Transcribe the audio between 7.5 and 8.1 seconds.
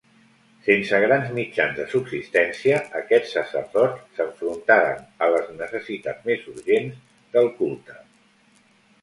culte.